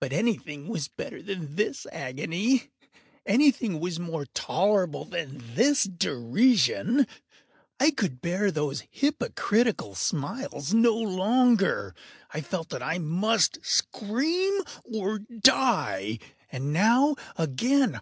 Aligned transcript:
But 0.00 0.12
anything 0.12 0.68
was 0.68 0.86
better 0.86 1.22
than 1.22 1.54
this 1.54 1.86
agony! 1.90 2.64
Anything 3.24 3.80
was 3.80 3.98
more 3.98 4.26
tolerable 4.34 5.06
than 5.06 5.42
this 5.54 5.84
derision! 5.84 7.06
I 7.80 7.92
could 7.92 8.20
bear 8.20 8.50
those 8.50 8.82
hypocritical 8.90 9.94
smiles 9.94 10.74
no 10.74 10.92
longer! 10.92 11.94
I 12.34 12.42
felt 12.42 12.68
that 12.68 12.82
I 12.82 12.98
must 12.98 13.64
scream 13.64 14.60
or 14.84 15.20
die! 15.20 16.18
and 16.52 16.70
now—again! 16.74 17.94